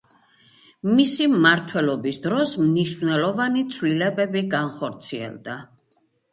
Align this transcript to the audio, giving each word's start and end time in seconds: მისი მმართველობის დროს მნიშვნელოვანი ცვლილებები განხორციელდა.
მისი 0.99 1.27
მმართველობის 1.33 2.21
დროს 2.25 2.55
მნიშვნელოვანი 2.63 3.63
ცვლილებები 3.77 4.45
განხორციელდა. 4.59 5.63